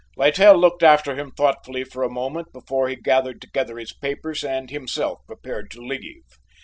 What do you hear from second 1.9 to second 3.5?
a moment before he gathered